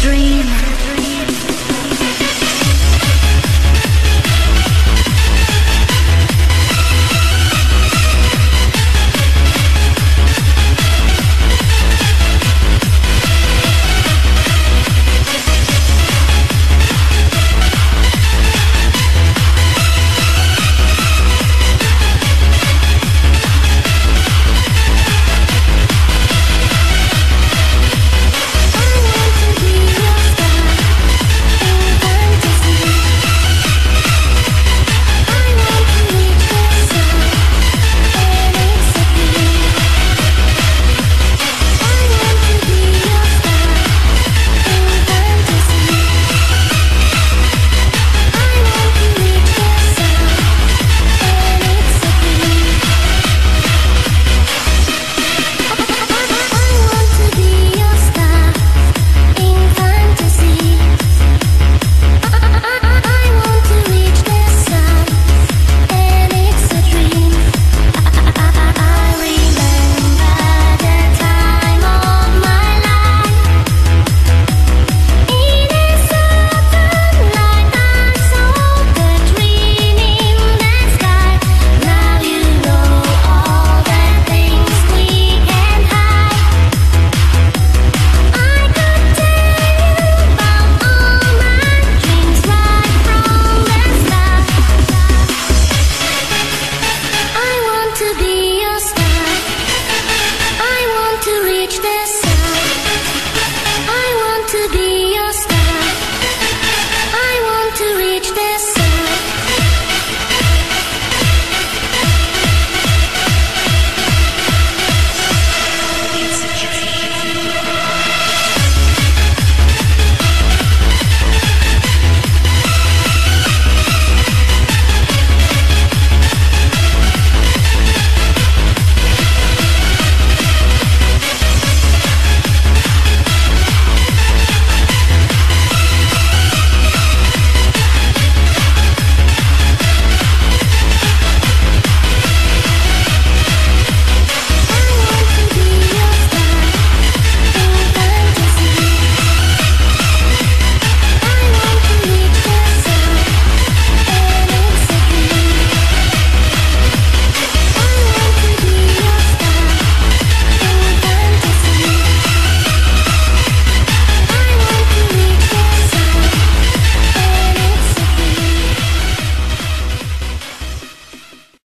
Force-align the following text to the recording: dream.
dream. 0.00 0.39